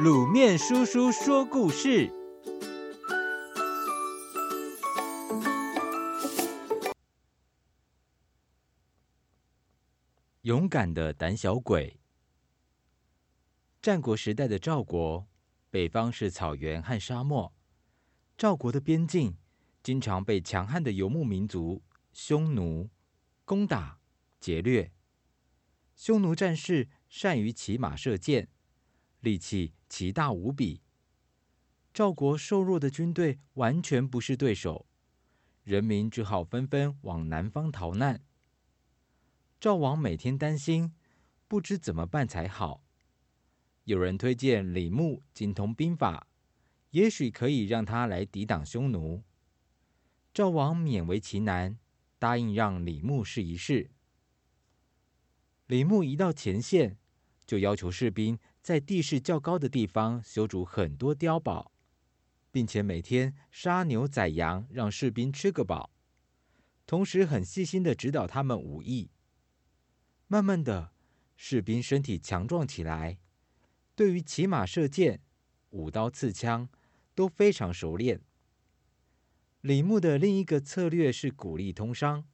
[0.00, 2.10] 卤面叔叔说故事：
[10.40, 12.00] 勇敢的胆小鬼。
[13.82, 15.28] 战国时代的赵国，
[15.68, 17.52] 北方是草原和沙漠。
[18.38, 19.36] 赵国的边境
[19.82, 21.82] 经常被强悍的游牧民族
[22.14, 22.88] 匈奴
[23.44, 24.00] 攻打
[24.40, 24.90] 劫掠。
[25.94, 28.48] 匈奴战士善于骑马射箭，
[29.22, 30.82] 力气奇大无比。
[31.94, 34.86] 赵国瘦弱的军队完全不是对手，
[35.64, 38.22] 人民只好纷纷往南方逃难。
[39.58, 40.92] 赵王每天担心，
[41.48, 42.84] 不知怎么办才好。
[43.84, 46.28] 有人推荐李牧精通兵法。
[46.92, 49.22] 也许可以让他来抵挡匈奴。
[50.34, 51.78] 赵王勉为其难，
[52.18, 53.90] 答应让李牧试一试。
[55.68, 56.98] 李牧一到前线，
[57.46, 61.72] 就要求士兵在地势较高的地方修筑很多碉堡，
[62.50, 65.90] 并且每天杀牛宰羊，让士兵吃个饱。
[66.86, 69.10] 同时，很细心地指导他们武艺。
[70.26, 70.92] 慢慢的，
[71.36, 73.18] 士兵身体强壮起来，
[73.94, 75.20] 对于骑马射箭、
[75.70, 76.68] 舞刀刺枪。
[77.14, 78.22] 都非常熟练。
[79.60, 82.24] 李牧的另一个策略是鼓励通商，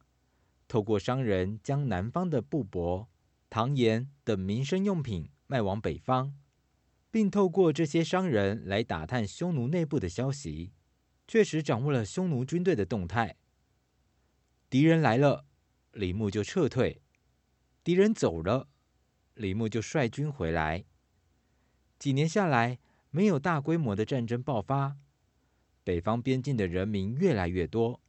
[0.69, 3.07] 透过商人将南方的布帛、
[3.49, 6.33] 糖盐等民生用品卖往北方，
[7.09, 10.71] 并透过这些商人来打探匈奴内部的消息，
[11.27, 13.37] 确实掌握了匈奴军队的动态。
[14.69, 15.47] 敌人来了，
[15.93, 17.01] 李牧就撤退；
[17.83, 18.69] 敌人走了，
[19.33, 20.85] 李牧就率军回来。
[21.97, 22.77] 几年下来，
[23.09, 24.97] 没有大规模的战争爆发，
[25.83, 27.99] 北方边境的人民越来越多，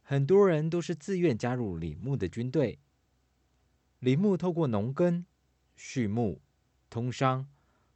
[0.00, 2.80] 很多人都是自愿加入李牧的军队。
[4.04, 5.24] 李牧透过农耕、
[5.76, 6.42] 畜牧、
[6.90, 7.48] 通商，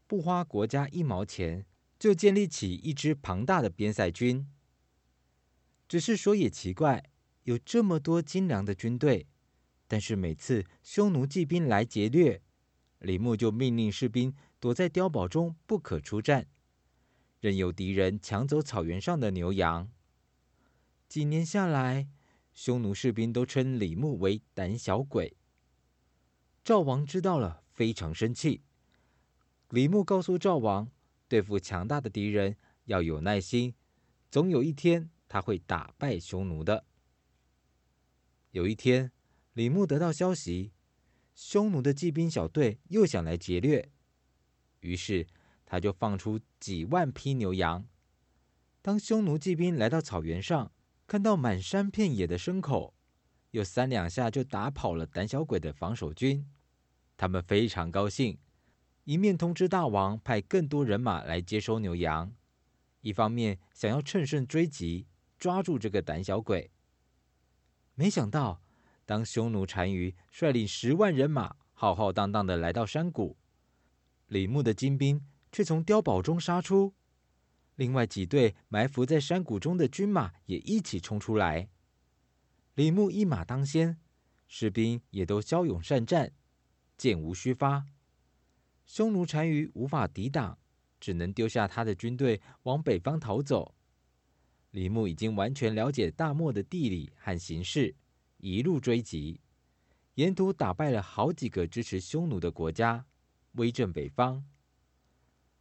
[0.06, 1.66] 不花国家一毛钱，
[1.98, 4.50] 就建立起一支庞大的边塞军。
[5.86, 7.10] 只是说也奇怪，
[7.42, 9.26] 有这么多精良的军队，
[9.86, 12.40] 但是每次匈奴骑兵来劫掠，
[13.00, 14.34] 李牧就命令士兵。
[14.58, 16.48] 躲在碉堡中不可出战，
[17.38, 19.90] 任由敌人抢走草原上的牛羊。
[21.06, 22.08] 几年下来，
[22.54, 25.36] 匈奴士兵都称李牧为胆小鬼。
[26.68, 28.60] 赵王知道了，非常生气。
[29.70, 30.90] 李牧告诉赵王，
[31.26, 33.74] 对付强大的敌人要有耐心，
[34.30, 36.84] 总有一天他会打败匈奴的。
[38.50, 39.10] 有一天，
[39.54, 40.72] 李牧得到消息，
[41.34, 43.90] 匈奴的骑兵小队又想来劫掠。
[44.80, 45.26] 于是，
[45.64, 47.88] 他就放出几万匹牛羊。
[48.82, 50.70] 当匈奴骑兵来到草原上，
[51.06, 52.92] 看到满山遍野的牲口，
[53.52, 56.46] 又三两下就打跑了胆小鬼的防守军，
[57.18, 58.38] 他们非常高兴，
[59.02, 62.32] 一面通知大王派更多人马来接收牛羊，
[63.00, 66.70] 一方面想要乘胜追击，抓住这个胆小鬼。
[67.96, 68.62] 没想到，
[69.04, 73.36] 当匈奴单于率领十万人马浩浩荡荡的来到山谷。
[74.28, 76.94] 李牧的精兵却从碉堡中杀出，
[77.74, 81.68] 另外几队埋伏在山谷中的军马也一起冲出来。
[82.74, 83.98] 李牧一马当先，
[84.46, 86.32] 士兵也都骁勇善战，
[86.98, 87.86] 箭无虚发。
[88.84, 90.58] 匈奴单于无法抵挡，
[91.00, 93.74] 只能丢下他的军队往北方逃走。
[94.72, 97.94] 李牧已经完全了解大漠的地理和形势，
[98.36, 99.40] 一路追击，
[100.14, 103.06] 沿途打败了好几个支持匈奴的国家。
[103.52, 104.44] 威震北方。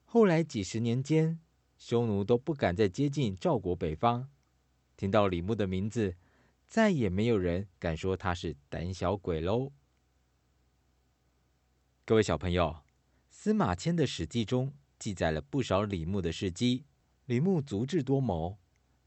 [0.04, 1.40] 后来几十年间，
[1.78, 4.30] 匈奴都不敢再接近赵国北方。
[4.96, 6.16] 听到李牧的名字，
[6.66, 9.72] 再也没有人敢说他是胆小鬼喽。
[12.08, 12.86] 各位小朋友，
[13.30, 16.86] 司马迁的《史记》中记载了不少李牧的事迹。
[17.26, 18.58] 李牧足智多谋，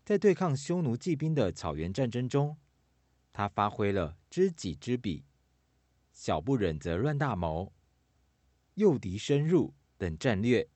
[0.04, 2.58] 在对抗匈奴骑兵的草原战争中，
[3.32, 5.24] 他发挥了知己知彼、
[6.12, 7.72] 小不忍则乱大谋。
[8.74, 10.68] 诱敌深入等战略，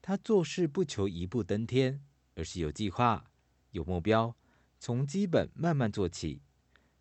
[0.00, 2.02] 他做事不求一步登天，
[2.34, 3.30] 而是有计划、
[3.70, 4.36] 有目标，
[4.80, 6.42] 从基本慢慢做起，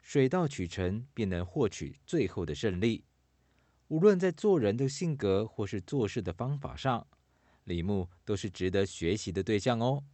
[0.04, 3.06] 水到渠成，便能获取最后的胜利。
[3.92, 7.06] 无论在做人的性格或是做事的方法上，
[7.66, 10.06] 李牧都是值得学习的对象哦。